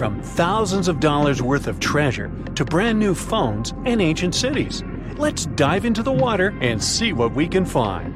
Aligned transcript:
From 0.00 0.22
thousands 0.22 0.88
of 0.88 0.98
dollars 0.98 1.42
worth 1.42 1.66
of 1.66 1.78
treasure 1.78 2.30
to 2.54 2.64
brand 2.64 2.98
new 2.98 3.14
phones 3.14 3.74
and 3.84 4.00
ancient 4.00 4.34
cities. 4.34 4.82
Let's 5.18 5.44
dive 5.44 5.84
into 5.84 6.02
the 6.02 6.10
water 6.10 6.56
and 6.62 6.82
see 6.82 7.12
what 7.12 7.34
we 7.34 7.46
can 7.46 7.66
find. 7.66 8.14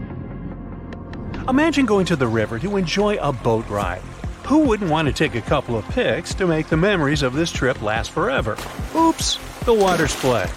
Imagine 1.47 1.85
going 1.85 2.07
to 2.07 2.17
the 2.17 2.27
river 2.27 2.59
to 2.61 2.79
enjoy 2.79 3.17
a 3.17 3.35
boat 3.35 3.69
ride. 3.69 4.01
Who 4.47 4.61
wouldn't 4.61 4.91
want 4.91 5.09
to 5.09 5.13
take 5.13 5.35
a 5.35 5.43
couple 5.43 5.77
of 5.77 5.87
pics 5.91 6.33
to 6.37 6.47
make 6.47 6.69
the 6.69 6.77
memories 6.79 7.23
of 7.23 7.35
this 7.35 7.53
trip 7.53 7.83
last 7.83 8.13
forever? 8.13 8.57
Oops, 8.97 9.39
the 9.67 9.75
water 9.75 10.09
split. 10.09 10.51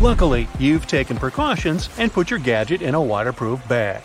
Luckily, 0.00 0.48
you've 0.58 0.86
taken 0.86 1.18
precautions 1.18 1.90
and 1.98 2.10
put 2.10 2.30
your 2.30 2.40
gadget 2.40 2.80
in 2.80 2.94
a 2.94 3.02
waterproof 3.02 3.68
bag. 3.68 4.02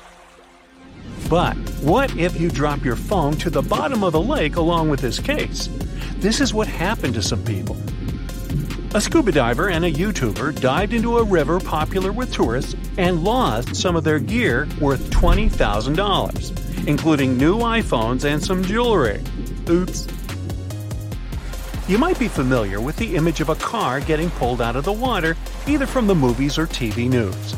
But 1.29 1.55
what 1.81 2.13
if 2.17 2.39
you 2.39 2.49
drop 2.49 2.83
your 2.83 2.97
phone 2.97 3.33
to 3.37 3.49
the 3.49 3.61
bottom 3.61 4.03
of 4.03 4.11
the 4.11 4.21
lake 4.21 4.57
along 4.57 4.89
with 4.89 4.99
this 4.99 5.17
case? 5.17 5.69
This 6.23 6.39
is 6.39 6.53
what 6.53 6.69
happened 6.69 7.15
to 7.15 7.21
some 7.21 7.43
people. 7.43 7.75
A 8.95 9.01
scuba 9.01 9.33
diver 9.33 9.69
and 9.71 9.83
a 9.83 9.91
YouTuber 9.91 10.57
dived 10.61 10.93
into 10.93 11.17
a 11.17 11.23
river 11.25 11.59
popular 11.59 12.13
with 12.13 12.31
tourists 12.31 12.77
and 12.97 13.25
lost 13.25 13.75
some 13.75 13.97
of 13.97 14.05
their 14.05 14.19
gear 14.19 14.65
worth 14.79 15.09
$20,000, 15.09 16.87
including 16.87 17.37
new 17.37 17.57
iPhones 17.57 18.23
and 18.23 18.41
some 18.41 18.63
jewelry. 18.63 19.21
Oops. 19.67 20.07
You 21.89 21.97
might 21.97 22.17
be 22.17 22.29
familiar 22.29 22.79
with 22.79 22.95
the 22.95 23.17
image 23.17 23.41
of 23.41 23.49
a 23.49 23.55
car 23.55 23.99
getting 23.99 24.29
pulled 24.29 24.61
out 24.61 24.77
of 24.77 24.85
the 24.85 24.93
water, 24.93 25.35
either 25.67 25.85
from 25.85 26.07
the 26.07 26.15
movies 26.15 26.57
or 26.57 26.67
TV 26.67 27.09
news. 27.09 27.53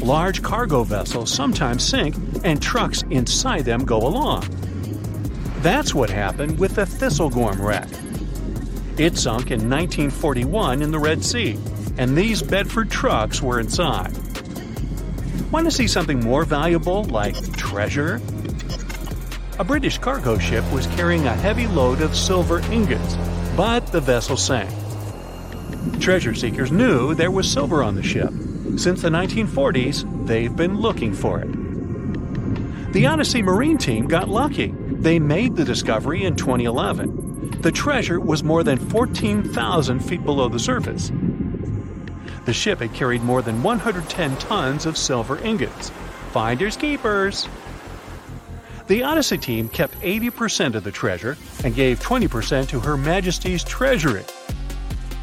Large 0.00 0.40
cargo 0.42 0.82
vessels 0.82 1.30
sometimes 1.30 1.86
sink, 1.86 2.16
and 2.42 2.62
trucks 2.62 3.02
inside 3.10 3.66
them 3.66 3.84
go 3.84 3.98
along. 3.98 4.61
That's 5.62 5.94
what 5.94 6.10
happened 6.10 6.58
with 6.58 6.74
the 6.74 6.82
Thistlegorm 6.82 7.60
wreck. 7.60 7.88
It 8.98 9.16
sunk 9.16 9.52
in 9.52 9.70
1941 9.70 10.82
in 10.82 10.90
the 10.90 10.98
Red 10.98 11.24
Sea, 11.24 11.56
and 11.96 12.18
these 12.18 12.42
Bedford 12.42 12.90
trucks 12.90 13.40
were 13.40 13.60
inside. 13.60 14.12
Want 15.52 15.66
to 15.66 15.70
see 15.70 15.86
something 15.86 16.18
more 16.18 16.44
valuable, 16.44 17.04
like 17.04 17.36
treasure? 17.56 18.20
A 19.60 19.64
British 19.64 19.98
cargo 19.98 20.36
ship 20.36 20.64
was 20.72 20.88
carrying 20.88 21.26
a 21.26 21.34
heavy 21.34 21.68
load 21.68 22.00
of 22.00 22.16
silver 22.16 22.58
ingots, 22.72 23.16
but 23.56 23.86
the 23.86 24.00
vessel 24.00 24.36
sank. 24.36 24.68
Treasure 26.00 26.34
seekers 26.34 26.72
knew 26.72 27.14
there 27.14 27.30
was 27.30 27.48
silver 27.48 27.84
on 27.84 27.94
the 27.94 28.02
ship. 28.02 28.32
Since 28.78 29.02
the 29.02 29.10
1940s, 29.10 30.26
they've 30.26 30.56
been 30.56 30.80
looking 30.80 31.14
for 31.14 31.38
it. 31.38 32.92
The 32.92 33.06
Odyssey 33.06 33.42
Marine 33.42 33.78
Team 33.78 34.08
got 34.08 34.28
lucky. 34.28 34.74
They 35.02 35.18
made 35.18 35.56
the 35.56 35.64
discovery 35.64 36.24
in 36.24 36.36
2011 36.36 37.32
the 37.62 37.70
treasure 37.70 38.18
was 38.18 38.42
more 38.42 38.64
than 38.64 38.78
14,000 38.78 40.00
feet 40.00 40.24
below 40.24 40.48
the 40.48 40.58
surface. 40.58 41.12
The 42.44 42.52
ship 42.52 42.80
had 42.80 42.92
carried 42.92 43.22
more 43.22 43.40
than 43.40 43.62
110 43.62 44.36
tons 44.38 44.84
of 44.84 44.96
silver 44.96 45.38
ingots. 45.38 45.92
Finders 46.32 46.76
keepers! 46.76 47.48
The 48.88 49.04
Odyssey 49.04 49.38
team 49.38 49.68
kept 49.68 50.00
80% 50.00 50.74
of 50.74 50.82
the 50.82 50.90
treasure 50.90 51.36
and 51.62 51.72
gave 51.72 52.00
20% 52.00 52.68
to 52.70 52.80
Her 52.80 52.96
Majesty's 52.96 53.62
Treasury. 53.62 54.24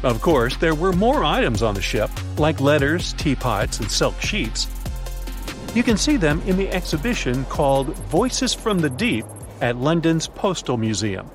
Of 0.02 0.22
course, 0.22 0.56
there 0.56 0.74
were 0.74 0.94
more 0.94 1.24
items 1.24 1.62
on 1.62 1.74
the 1.74 1.82
ship, 1.82 2.10
like 2.38 2.58
letters, 2.58 3.12
teapots, 3.14 3.80
and 3.80 3.90
silk 3.90 4.18
sheets. 4.22 4.66
You 5.74 5.82
can 5.82 5.98
see 5.98 6.16
them 6.16 6.40
in 6.46 6.56
the 6.56 6.70
exhibition 6.70 7.44
called 7.44 7.94
Voices 8.08 8.54
from 8.54 8.78
the 8.78 8.88
Deep 8.88 9.26
at 9.60 9.76
London's 9.76 10.26
Postal 10.26 10.76
Museum. 10.76 11.30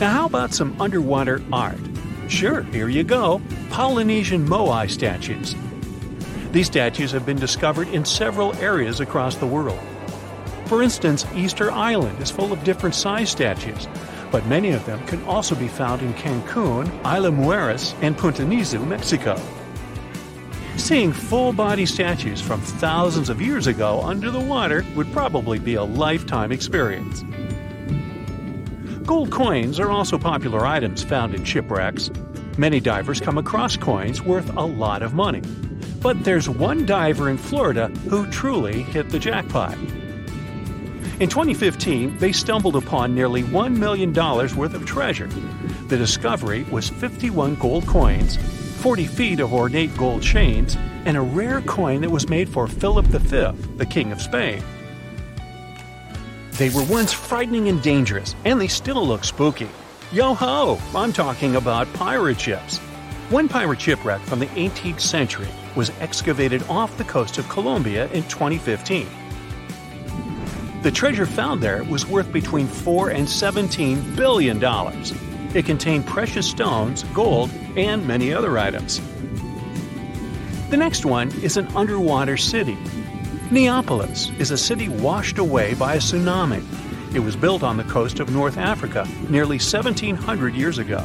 Now, 0.00 0.12
how 0.12 0.26
about 0.26 0.54
some 0.54 0.80
underwater 0.80 1.42
art? 1.52 1.80
Sure, 2.28 2.62
here 2.62 2.88
you 2.88 3.04
go 3.04 3.40
Polynesian 3.70 4.46
Moai 4.46 4.90
statues. 4.90 5.54
These 6.52 6.66
statues 6.66 7.10
have 7.12 7.26
been 7.26 7.38
discovered 7.38 7.88
in 7.88 8.04
several 8.04 8.54
areas 8.56 9.00
across 9.00 9.36
the 9.36 9.46
world. 9.46 9.78
For 10.66 10.82
instance, 10.82 11.26
Easter 11.34 11.70
Island 11.70 12.20
is 12.20 12.30
full 12.30 12.52
of 12.52 12.62
different 12.64 12.94
size 12.94 13.30
statues, 13.30 13.88
but 14.30 14.46
many 14.46 14.70
of 14.70 14.84
them 14.86 15.04
can 15.06 15.22
also 15.24 15.54
be 15.54 15.68
found 15.68 16.02
in 16.02 16.12
Cancun, 16.14 16.86
Isla 17.04 17.30
Mujeres, 17.30 17.94
and 18.02 18.16
Punta 18.16 18.42
Nizuc, 18.42 18.86
Mexico. 18.86 19.40
Seeing 20.78 21.12
full 21.12 21.52
body 21.52 21.84
statues 21.84 22.40
from 22.40 22.60
thousands 22.60 23.28
of 23.28 23.42
years 23.42 23.66
ago 23.66 24.00
under 24.00 24.30
the 24.30 24.40
water 24.40 24.86
would 24.94 25.12
probably 25.12 25.58
be 25.58 25.74
a 25.74 25.82
lifetime 25.82 26.50
experience. 26.50 27.24
Gold 29.04 29.30
coins 29.30 29.78
are 29.80 29.90
also 29.90 30.16
popular 30.18 30.64
items 30.64 31.02
found 31.02 31.34
in 31.34 31.44
shipwrecks. 31.44 32.10
Many 32.56 32.80
divers 32.80 33.20
come 33.20 33.36
across 33.38 33.76
coins 33.76 34.22
worth 34.22 34.48
a 34.56 34.64
lot 34.64 35.02
of 35.02 35.12
money. 35.12 35.42
But 36.00 36.24
there's 36.24 36.48
one 36.48 36.86
diver 36.86 37.28
in 37.28 37.38
Florida 37.38 37.88
who 38.08 38.30
truly 38.30 38.82
hit 38.84 39.10
the 39.10 39.18
jackpot. 39.18 39.76
In 41.20 41.28
2015, 41.28 42.16
they 42.18 42.32
stumbled 42.32 42.76
upon 42.76 43.14
nearly 43.14 43.42
$1 43.42 43.76
million 43.76 44.14
worth 44.14 44.74
of 44.74 44.86
treasure. 44.86 45.26
The 45.88 45.96
discovery 45.96 46.62
was 46.64 46.88
51 46.88 47.56
gold 47.56 47.86
coins, 47.86 48.38
40 48.78 49.06
feet 49.06 49.40
of 49.40 49.52
ornate 49.52 49.96
gold 49.96 50.22
chains, 50.22 50.76
and 51.04 51.16
a 51.16 51.20
rare 51.20 51.60
coin 51.62 52.00
that 52.00 52.10
was 52.10 52.28
made 52.28 52.48
for 52.48 52.68
Philip 52.68 53.06
V, 53.06 53.50
the 53.76 53.86
King 53.86 54.12
of 54.12 54.22
Spain. 54.22 54.62
They 56.52 56.70
were 56.70 56.84
once 56.84 57.12
frightening 57.12 57.68
and 57.68 57.82
dangerous, 57.82 58.36
and 58.44 58.60
they 58.60 58.68
still 58.68 59.04
look 59.04 59.24
spooky. 59.24 59.68
Yo 60.12 60.32
ho! 60.32 60.78
I'm 60.94 61.12
talking 61.12 61.56
about 61.56 61.92
pirate 61.94 62.40
ships. 62.40 62.78
One 63.30 63.48
pirate 63.48 63.80
shipwreck 63.80 64.20
from 64.22 64.38
the 64.38 64.46
18th 64.46 65.00
century 65.00 65.48
was 65.74 65.90
excavated 65.98 66.62
off 66.68 66.96
the 66.98 67.04
coast 67.04 67.36
of 67.36 67.48
Colombia 67.48 68.06
in 68.12 68.22
2015. 68.24 69.08
The 70.82 70.90
treasure 70.92 71.26
found 71.26 71.60
there 71.60 71.82
was 71.82 72.06
worth 72.06 72.32
between 72.32 72.68
4 72.68 73.10
and 73.10 73.28
17 73.28 74.14
billion 74.14 74.60
dollars. 74.60 75.12
It 75.58 75.66
contained 75.66 76.06
precious 76.06 76.48
stones, 76.48 77.02
gold, 77.12 77.50
and 77.76 78.06
many 78.06 78.32
other 78.32 78.58
items. 78.58 79.00
The 80.70 80.76
next 80.76 81.04
one 81.04 81.30
is 81.42 81.56
an 81.56 81.66
underwater 81.76 82.36
city 82.36 82.78
Neapolis 83.50 84.30
is 84.38 84.50
a 84.50 84.58
city 84.58 84.90
washed 84.90 85.38
away 85.38 85.72
by 85.72 85.94
a 85.94 85.98
tsunami. 85.98 86.62
It 87.14 87.20
was 87.20 87.34
built 87.34 87.62
on 87.62 87.78
the 87.78 87.84
coast 87.84 88.20
of 88.20 88.30
North 88.30 88.58
Africa 88.58 89.08
nearly 89.30 89.56
1700 89.56 90.54
years 90.54 90.76
ago. 90.76 91.02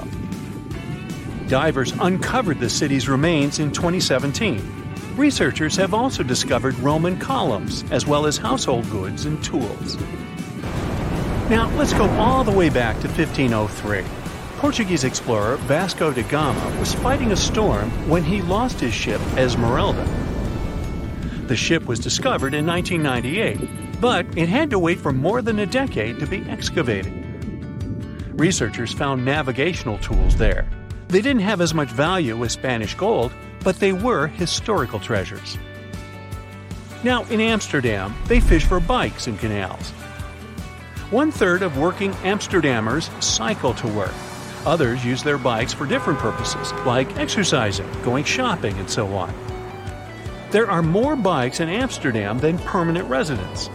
Divers 1.47 1.93
uncovered 2.01 2.59
the 2.59 2.69
city's 2.69 3.07
remains 3.07 3.59
in 3.59 3.71
2017. 3.71 4.61
Researchers 5.15 5.77
have 5.77 5.93
also 5.93 6.21
discovered 6.21 6.77
Roman 6.79 7.17
columns 7.17 7.85
as 7.91 8.05
well 8.05 8.25
as 8.25 8.35
household 8.35 8.89
goods 8.89 9.23
and 9.25 9.41
tools. 9.41 9.95
Now, 11.49 11.71
let's 11.77 11.93
go 11.93 12.09
all 12.19 12.43
the 12.43 12.51
way 12.51 12.67
back 12.67 12.99
to 13.01 13.07
1503. 13.07 14.22
Portuguese 14.63 15.03
explorer 15.03 15.57
Vasco 15.57 16.13
da 16.13 16.21
Gama 16.29 16.79
was 16.79 16.93
fighting 16.93 17.33
a 17.33 17.35
storm 17.35 17.89
when 18.07 18.23
he 18.23 18.41
lost 18.41 18.79
his 18.79 18.93
ship 18.93 19.19
Esmeralda. 19.35 20.05
The 21.47 21.55
ship 21.57 21.83
was 21.83 21.99
discovered 21.99 22.53
in 22.53 22.65
1998, 22.65 23.99
but 23.99 24.25
it 24.37 24.47
had 24.47 24.69
to 24.69 24.79
wait 24.79 25.01
for 25.01 25.11
more 25.11 25.41
than 25.41 25.59
a 25.59 25.65
decade 25.65 26.17
to 26.19 26.25
be 26.25 26.49
excavated. 26.49 27.11
Researchers 28.39 28.93
found 28.93 29.25
navigational 29.25 29.97
tools 29.97 30.37
there. 30.37 30.65
They 31.09 31.19
didn't 31.19 31.41
have 31.41 31.59
as 31.59 31.73
much 31.73 31.89
value 31.89 32.41
as 32.45 32.53
Spanish 32.53 32.95
gold, 32.95 33.33
but 33.65 33.81
they 33.81 33.91
were 33.91 34.27
historical 34.27 35.01
treasures. 35.01 35.57
Now, 37.03 37.25
in 37.25 37.41
Amsterdam, 37.41 38.15
they 38.27 38.39
fish 38.39 38.63
for 38.63 38.79
bikes 38.79 39.27
in 39.27 39.37
canals. 39.37 39.89
One 41.11 41.31
third 41.33 41.63
of 41.63 41.77
working 41.77 42.13
Amsterdammers 42.23 43.21
cycle 43.21 43.73
to 43.73 43.87
work. 43.89 44.13
Others 44.65 45.03
use 45.03 45.23
their 45.23 45.37
bikes 45.37 45.73
for 45.73 45.85
different 45.85 46.19
purposes, 46.19 46.71
like 46.85 47.17
exercising, 47.17 47.89
going 48.03 48.23
shopping, 48.23 48.77
and 48.77 48.89
so 48.89 49.07
on. 49.13 49.33
There 50.51 50.69
are 50.69 50.81
more 50.81 51.15
bikes 51.15 51.59
in 51.59 51.67
Amsterdam 51.67 52.39
than 52.39 52.57
permanent 52.59 53.09
residents. 53.09 53.69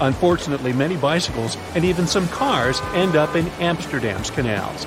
Unfortunately, 0.00 0.72
many 0.72 0.96
bicycles 0.96 1.56
and 1.74 1.84
even 1.84 2.06
some 2.06 2.28
cars 2.28 2.80
end 2.94 3.16
up 3.16 3.34
in 3.36 3.46
Amsterdam's 3.60 4.30
canals. 4.30 4.86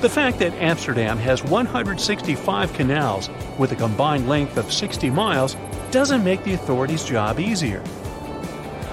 The 0.00 0.08
fact 0.08 0.38
that 0.38 0.54
Amsterdam 0.54 1.18
has 1.18 1.42
165 1.42 2.72
canals 2.72 3.28
with 3.58 3.72
a 3.72 3.76
combined 3.76 4.28
length 4.28 4.56
of 4.56 4.72
60 4.72 5.10
miles 5.10 5.56
doesn't 5.90 6.22
make 6.22 6.44
the 6.44 6.54
authorities' 6.54 7.04
job 7.04 7.40
easier. 7.40 7.82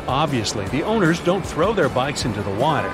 Obviously, 0.07 0.67
the 0.69 0.83
owners 0.83 1.19
don't 1.19 1.45
throw 1.45 1.73
their 1.73 1.89
bikes 1.89 2.25
into 2.25 2.41
the 2.41 2.55
water. 2.55 2.89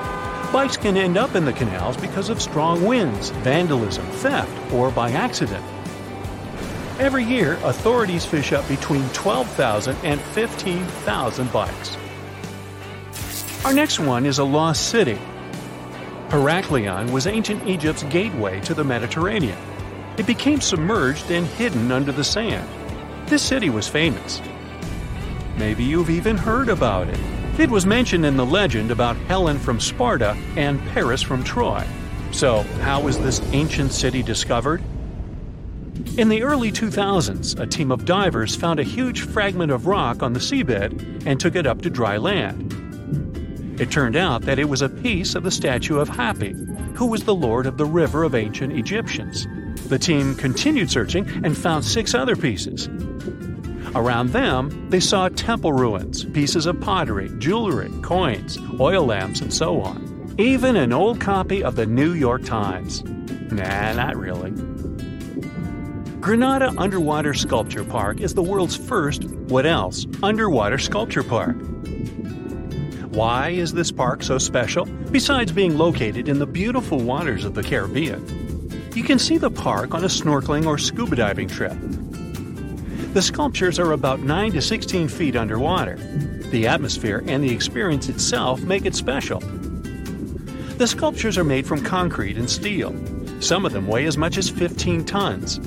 Bikes 0.51 0.77
can 0.77 0.95
end 0.95 1.17
up 1.17 1.35
in 1.35 1.44
the 1.44 1.51
canals 1.51 1.97
because 1.97 2.29
of 2.29 2.41
strong 2.41 2.85
winds, 2.85 3.29
vandalism, 3.29 4.05
theft, 4.05 4.73
or 4.73 4.89
by 4.89 5.11
accident. 5.11 5.63
Every 6.99 7.25
year, 7.25 7.59
authorities 7.63 8.25
fish 8.25 8.53
up 8.53 8.67
between 8.69 9.07
12,000 9.09 9.97
and 10.03 10.21
15,000 10.21 11.51
bikes. 11.51 11.97
Our 13.65 13.73
next 13.73 13.99
one 13.99 14.25
is 14.25 14.39
a 14.39 14.44
lost 14.45 14.89
city. 14.89 15.19
Heracleion 16.29 17.11
was 17.11 17.27
ancient 17.27 17.67
Egypt's 17.67 18.03
gateway 18.03 18.61
to 18.61 18.73
the 18.73 18.85
Mediterranean. 18.85 19.57
It 20.17 20.25
became 20.25 20.61
submerged 20.61 21.29
and 21.29 21.45
hidden 21.45 21.91
under 21.91 22.13
the 22.13 22.23
sand. 22.23 22.67
This 23.27 23.43
city 23.43 23.69
was 23.69 23.88
famous. 23.89 24.41
Maybe 25.57 25.83
you've 25.83 26.09
even 26.09 26.38
heard 26.38 26.69
about 26.69 27.09
it. 27.09 27.19
It 27.59 27.71
was 27.71 27.88
mentioned 27.88 28.24
in 28.24 28.38
the 28.38 28.45
legend 28.45 28.92
about 28.92 29.18
Helen 29.18 29.57
from 29.57 29.80
Sparta 29.80 30.38
and 30.56 30.80
Paris 30.89 31.24
from 31.24 31.44
Troy. 31.44 31.88
So, 32.31 32.62
how 32.81 33.01
was 33.01 33.18
this 33.18 33.42
ancient 33.51 33.92
city 33.92 34.21
discovered? 34.21 34.83
In 36.18 36.30
the 36.30 36.44
early 36.44 36.71
2000s, 36.71 37.59
a 37.59 37.65
team 37.65 37.92
of 37.92 38.06
divers 38.06 38.56
found 38.56 38.80
a 38.80 38.83
huge 38.83 39.21
fragment 39.21 39.71
of 39.71 39.88
rock 39.88 40.21
on 40.21 40.33
the 40.33 40.39
seabed 40.39 41.25
and 41.25 41.39
took 41.39 41.56
it 41.56 41.65
up 41.65 41.81
to 41.81 41.89
dry 41.89 42.18
land. 42.18 43.81
It 43.81 43.89
turned 43.89 44.15
out 44.15 44.44
that 44.44 44.60
it 44.60 44.69
was 44.69 44.83
a 44.83 44.89
piece 44.89 45.33
of 45.33 45.42
the 45.42 45.50
statue 45.50 45.98
of 45.98 46.10
Hapi, 46.10 46.53
who 46.95 47.07
was 47.07 47.24
the 47.24 47.33
lord 47.33 47.65
of 47.65 47.77
the 47.77 47.86
river 47.86 48.21
of 48.24 48.36
ancient 48.36 48.74
Egyptians. 48.74 49.48
The 49.88 49.98
team 49.98 50.36
continued 50.36 50.92
searching 50.92 51.27
and 51.44 51.57
found 51.57 51.83
six 51.83 52.13
other 52.13 52.36
pieces. 52.36 52.88
Around 53.97 54.29
them, 54.29 54.89
they 54.91 54.99
saw 54.99 55.27
temple 55.27 55.73
ruins, 55.73 56.23
pieces 56.23 56.67
of 56.67 56.79
pottery, 56.79 57.31
jewelry, 57.39 57.89
coins, 58.03 58.59
oil 58.79 59.03
lamps, 59.03 59.41
and 59.41 59.51
so 59.51 59.81
on. 59.81 60.35
Even 60.38 60.75
an 60.75 60.94
old 60.94 61.19
copy 61.19 61.63
of 61.63 61.75
the 61.75 61.88
New 61.88 62.13
York 62.13 62.45
Times. 62.45 63.03
Nah, 63.03 63.94
not 63.94 64.15
really. 64.15 64.51
Grenada 66.19 66.71
Underwater 66.77 67.33
Sculpture 67.33 67.83
Park 67.83 68.21
is 68.21 68.35
the 68.35 68.44
world's 68.44 68.75
first, 68.75 69.23
what 69.23 69.65
else, 69.65 70.05
underwater 70.21 70.77
sculpture 70.77 71.23
park. 71.23 71.55
Why 73.09 73.50
is 73.50 73.73
this 73.73 73.91
park 73.91 74.21
so 74.21 74.38
special, 74.38 74.85
besides 74.85 75.51
being 75.51 75.75
located 75.75 76.29
in 76.29 76.38
the 76.38 76.45
beautiful 76.45 77.00
waters 77.00 77.45
of 77.45 77.55
the 77.55 77.63
Caribbean? 77.63 78.91
You 78.93 79.03
can 79.03 79.17
see 79.17 79.39
the 79.39 79.50
park 79.50 79.95
on 79.95 80.03
a 80.03 80.07
snorkeling 80.07 80.67
or 80.67 80.77
scuba 80.77 81.15
diving 81.15 81.47
trip. 81.47 81.75
The 83.13 83.21
sculptures 83.21 83.80
are 83.80 83.94
about 83.94 84.19
9 84.19 84.51
to 84.51 84.62
16 84.62 85.07
feet 85.07 85.36
underwater. 85.36 85.95
The 86.51 86.68
atmosphere 86.68 87.24
and 87.25 87.44
the 87.44 87.51
experience 87.51 88.09
itself 88.09 88.62
make 88.62 88.86
it 88.86 88.95
special. 88.95 89.39
The 90.77 90.88
sculptures 90.88 91.38
are 91.38 91.44
made 91.44 91.65
from 91.65 91.83
concrete 91.83 92.38
and 92.38 92.50
steel. 92.50 92.95
Some 93.39 93.65
of 93.65 93.71
them 93.71 93.88
weigh 93.88 94.06
as 94.06 94.18
much 94.18 94.38
as 94.38 94.50
15 94.50 95.06
tons. 95.06 95.59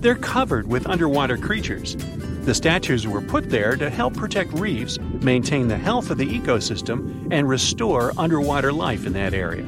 They're 0.00 0.14
covered 0.14 0.68
with 0.68 0.86
underwater 0.86 1.36
creatures. 1.36 1.96
The 2.44 2.54
statues 2.54 3.06
were 3.08 3.22
put 3.22 3.50
there 3.50 3.74
to 3.76 3.90
help 3.90 4.14
protect 4.14 4.52
reefs, 4.52 4.98
maintain 5.22 5.66
the 5.66 5.78
health 5.78 6.10
of 6.10 6.18
the 6.18 6.26
ecosystem, 6.26 7.32
and 7.32 7.48
restore 7.48 8.12
underwater 8.18 8.72
life 8.72 9.06
in 9.06 9.14
that 9.14 9.34
area. 9.34 9.66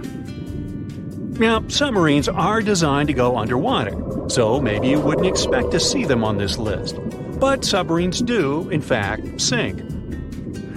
Now, 1.39 1.63
submarines 1.69 2.29
are 2.29 2.63
designed 2.63 3.09
to 3.09 3.13
go 3.13 3.37
underwater, 3.37 3.95
so 4.29 4.59
maybe 4.59 4.89
you 4.89 4.99
wouldn't 4.99 5.27
expect 5.27 5.71
to 5.73 5.81
see 5.81 6.07
them 6.07 6.25
on 6.25 6.39
this 6.39 6.57
list. 6.57 6.99
But 7.39 7.63
submarines 7.63 8.21
do, 8.23 8.71
in 8.71 8.81
fact, 8.81 9.39
sink. 9.39 9.83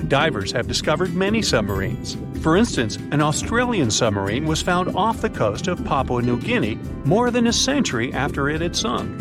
Divers 0.10 0.52
have 0.52 0.68
discovered 0.68 1.14
many 1.14 1.42
submarines. 1.42 2.18
For 2.42 2.58
instance, 2.58 2.98
an 3.12 3.22
Australian 3.22 3.90
submarine 3.90 4.48
was 4.48 4.62
found 4.62 4.96
off 4.98 5.22
the 5.22 5.30
coast 5.30 5.68
of 5.68 5.84
Papua 5.86 6.22
New 6.22 6.40
Guinea 6.42 6.78
more 7.06 7.32
than 7.32 7.48
a 7.48 7.54
century 7.54 8.12
after 8.12 8.50
it 8.50 8.60
had 8.60 8.76
sunk. 8.76 9.18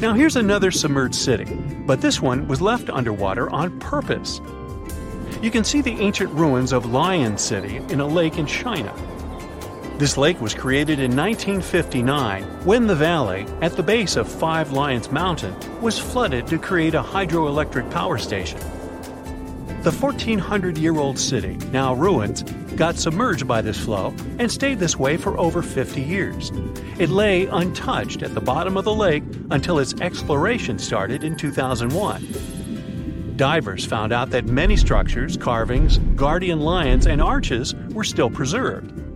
Now, 0.00 0.14
here's 0.14 0.36
another 0.36 0.70
submerged 0.70 1.16
city, 1.16 1.44
but 1.86 2.00
this 2.00 2.22
one 2.22 2.48
was 2.48 2.62
left 2.62 2.88
underwater 2.88 3.50
on 3.50 3.78
purpose. 3.78 4.40
You 5.42 5.50
can 5.50 5.64
see 5.64 5.82
the 5.82 6.00
ancient 6.00 6.30
ruins 6.32 6.72
of 6.72 6.86
Lion 6.86 7.36
City 7.36 7.76
in 7.90 8.00
a 8.00 8.06
lake 8.06 8.38
in 8.38 8.46
China. 8.46 8.94
This 9.98 10.16
lake 10.16 10.40
was 10.40 10.54
created 10.54 11.00
in 11.00 11.16
1959 11.16 12.44
when 12.64 12.86
the 12.86 12.94
valley, 12.94 13.44
at 13.60 13.72
the 13.72 13.82
base 13.82 14.14
of 14.14 14.28
Five 14.28 14.70
Lions 14.70 15.10
Mountain, 15.10 15.56
was 15.80 15.98
flooded 15.98 16.46
to 16.46 16.56
create 16.56 16.94
a 16.94 17.02
hydroelectric 17.02 17.90
power 17.90 18.16
station. 18.16 18.60
The 19.82 19.90
1400 19.90 20.78
year 20.78 20.96
old 20.96 21.18
city, 21.18 21.56
now 21.72 21.94
ruins, 21.94 22.44
got 22.76 22.94
submerged 22.94 23.48
by 23.48 23.60
this 23.60 23.76
flow 23.76 24.14
and 24.38 24.52
stayed 24.52 24.78
this 24.78 24.96
way 24.96 25.16
for 25.16 25.36
over 25.36 25.62
50 25.62 26.00
years. 26.00 26.52
It 27.00 27.08
lay 27.08 27.46
untouched 27.46 28.22
at 28.22 28.34
the 28.34 28.40
bottom 28.40 28.76
of 28.76 28.84
the 28.84 28.94
lake 28.94 29.24
until 29.50 29.80
its 29.80 30.00
exploration 30.00 30.78
started 30.78 31.24
in 31.24 31.34
2001. 31.34 33.34
Divers 33.34 33.84
found 33.84 34.12
out 34.12 34.30
that 34.30 34.44
many 34.44 34.76
structures, 34.76 35.36
carvings, 35.36 35.98
guardian 36.14 36.60
lions, 36.60 37.08
and 37.08 37.20
arches 37.20 37.74
were 37.90 38.04
still 38.04 38.30
preserved. 38.30 39.07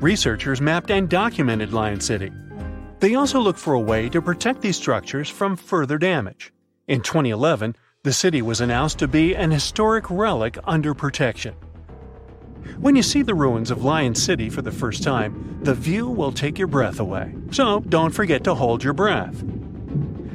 Researchers 0.00 0.60
mapped 0.60 0.90
and 0.90 1.08
documented 1.08 1.72
Lion 1.72 2.00
City. 2.00 2.30
They 3.00 3.14
also 3.14 3.40
looked 3.40 3.58
for 3.58 3.72
a 3.72 3.80
way 3.80 4.10
to 4.10 4.20
protect 4.20 4.60
these 4.60 4.76
structures 4.76 5.30
from 5.30 5.56
further 5.56 5.96
damage. 5.96 6.52
In 6.86 7.00
2011, 7.00 7.74
the 8.02 8.12
city 8.12 8.42
was 8.42 8.60
announced 8.60 8.98
to 8.98 9.08
be 9.08 9.34
an 9.34 9.50
historic 9.50 10.10
relic 10.10 10.58
under 10.64 10.92
protection. 10.92 11.54
When 12.78 12.94
you 12.94 13.02
see 13.02 13.22
the 13.22 13.34
ruins 13.34 13.70
of 13.70 13.84
Lion 13.84 14.14
City 14.14 14.50
for 14.50 14.60
the 14.60 14.70
first 14.70 15.02
time, 15.02 15.60
the 15.62 15.74
view 15.74 16.08
will 16.08 16.30
take 16.30 16.58
your 16.58 16.68
breath 16.68 17.00
away. 17.00 17.34
So 17.50 17.80
don't 17.80 18.12
forget 18.12 18.44
to 18.44 18.54
hold 18.54 18.84
your 18.84 18.92
breath. 18.92 19.42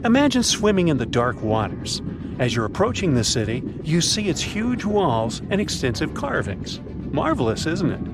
Imagine 0.03 0.41
swimming 0.41 0.87
in 0.87 0.97
the 0.97 1.05
dark 1.05 1.39
waters. 1.43 2.01
As 2.39 2.55
you're 2.55 2.65
approaching 2.65 3.13
the 3.13 3.23
city, 3.23 3.61
you 3.83 4.01
see 4.01 4.27
its 4.27 4.41
huge 4.41 4.85
walls 4.85 5.43
and 5.51 5.61
extensive 5.61 6.15
carvings. 6.15 6.79
Marvelous, 7.11 7.67
isn't 7.67 7.91
it? 7.91 8.10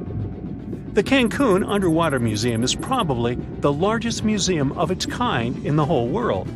The 0.97 1.03
Cancun 1.03 1.63
Underwater 1.63 2.17
Museum 2.17 2.63
is 2.63 2.73
probably 2.73 3.35
the 3.35 3.71
largest 3.71 4.23
museum 4.23 4.71
of 4.71 4.89
its 4.89 5.05
kind 5.05 5.63
in 5.63 5.75
the 5.75 5.85
whole 5.85 6.07
world. 6.07 6.47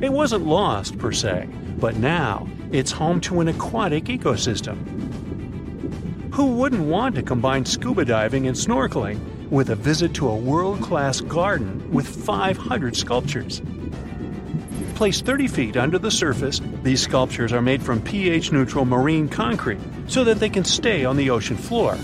It 0.00 0.12
wasn't 0.12 0.46
lost, 0.46 0.96
per 0.96 1.10
se, 1.10 1.48
but 1.80 1.96
now 1.96 2.46
it's 2.70 2.92
home 2.92 3.20
to 3.22 3.40
an 3.40 3.48
aquatic 3.48 4.04
ecosystem. 4.04 4.78
Who 6.32 6.54
wouldn't 6.54 6.84
want 6.84 7.16
to 7.16 7.24
combine 7.24 7.64
scuba 7.64 8.04
diving 8.04 8.46
and 8.46 8.56
snorkeling 8.56 9.18
with 9.50 9.70
a 9.70 9.74
visit 9.74 10.14
to 10.14 10.28
a 10.28 10.36
world 10.36 10.80
class 10.80 11.20
garden 11.20 11.90
with 11.90 12.06
500 12.06 12.94
sculptures? 12.94 13.60
Placed 14.94 15.26
30 15.26 15.48
feet 15.48 15.76
under 15.76 15.98
the 15.98 16.12
surface, 16.12 16.60
these 16.84 17.02
sculptures 17.02 17.52
are 17.52 17.60
made 17.60 17.82
from 17.82 18.00
pH 18.02 18.52
neutral 18.52 18.84
marine 18.84 19.28
concrete 19.28 19.80
so 20.06 20.22
that 20.22 20.38
they 20.38 20.48
can 20.48 20.64
stay 20.64 21.04
on 21.04 21.16
the 21.16 21.30
ocean 21.30 21.56
floor 21.56 21.98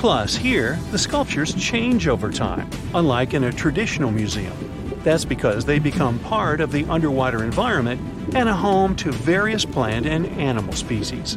Plus, 0.00 0.34
here, 0.34 0.78
the 0.92 0.98
sculptures 0.98 1.54
change 1.56 2.08
over 2.08 2.30
time, 2.30 2.66
unlike 2.94 3.34
in 3.34 3.44
a 3.44 3.52
traditional 3.52 4.10
museum. 4.10 4.54
That's 5.04 5.26
because 5.26 5.66
they 5.66 5.78
become 5.78 6.18
part 6.20 6.62
of 6.62 6.72
the 6.72 6.86
underwater 6.86 7.44
environment 7.44 8.00
and 8.34 8.48
a 8.48 8.54
home 8.54 8.96
to 8.96 9.12
various 9.12 9.66
plant 9.66 10.06
and 10.06 10.26
animal 10.40 10.72
species. 10.72 11.36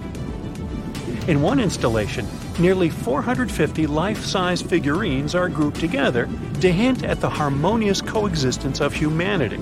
In 1.27 1.41
one 1.41 1.59
installation, 1.59 2.25
nearly 2.57 2.89
450 2.89 3.85
life 3.85 4.23
size 4.23 4.61
figurines 4.61 5.35
are 5.35 5.49
grouped 5.49 5.81
together 5.81 6.29
to 6.61 6.71
hint 6.71 7.03
at 7.03 7.19
the 7.19 7.29
harmonious 7.29 7.99
coexistence 7.99 8.79
of 8.79 8.93
humanity. 8.93 9.61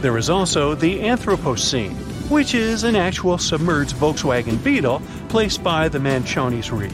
There 0.00 0.18
is 0.18 0.28
also 0.28 0.74
the 0.74 0.98
Anthropocene, 0.98 1.94
which 2.28 2.56
is 2.56 2.82
an 2.82 2.96
actual 2.96 3.38
submerged 3.38 3.94
Volkswagen 3.94 4.60
Beetle 4.64 5.00
placed 5.28 5.62
by 5.62 5.88
the 5.88 6.00
Manchones 6.00 6.72
Reef. 6.72 6.92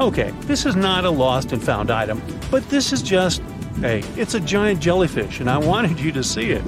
Okay, 0.00 0.30
this 0.46 0.64
is 0.64 0.76
not 0.76 1.04
a 1.04 1.10
lost 1.10 1.52
and 1.52 1.62
found 1.62 1.90
item, 1.90 2.22
but 2.50 2.66
this 2.70 2.90
is 2.90 3.02
just, 3.02 3.42
hey, 3.80 4.02
it's 4.16 4.32
a 4.32 4.40
giant 4.40 4.80
jellyfish, 4.80 5.40
and 5.40 5.50
I 5.50 5.58
wanted 5.66 6.00
you 6.00 6.10
to 6.12 6.24
see 6.24 6.52
it. 6.52 6.64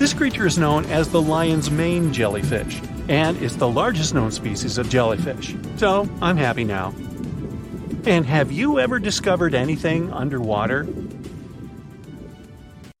This 0.00 0.12
creature 0.12 0.48
is 0.48 0.58
known 0.58 0.84
as 0.86 1.08
the 1.08 1.22
lion's 1.22 1.70
mane 1.70 2.12
jellyfish, 2.12 2.82
and 3.06 3.40
it's 3.40 3.54
the 3.54 3.68
largest 3.68 4.14
known 4.14 4.32
species 4.32 4.78
of 4.78 4.88
jellyfish. 4.88 5.54
So, 5.76 6.08
I'm 6.20 6.36
happy 6.36 6.64
now. 6.64 6.92
And 8.04 8.26
have 8.26 8.50
you 8.50 8.80
ever 8.80 8.98
discovered 8.98 9.54
anything 9.54 10.12
underwater? 10.12 10.82